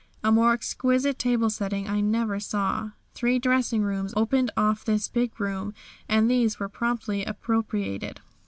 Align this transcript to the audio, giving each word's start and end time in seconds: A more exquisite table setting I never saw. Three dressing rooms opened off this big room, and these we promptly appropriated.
A 0.23 0.31
more 0.31 0.51
exquisite 0.53 1.19
table 1.19 1.51
setting 1.51 1.87
I 1.87 2.01
never 2.01 2.39
saw. 2.39 2.89
Three 3.13 3.37
dressing 3.37 3.83
rooms 3.83 4.15
opened 4.17 4.49
off 4.57 4.83
this 4.83 5.07
big 5.07 5.39
room, 5.39 5.75
and 6.09 6.27
these 6.27 6.59
we 6.59 6.65
promptly 6.69 7.23
appropriated. 7.23 8.19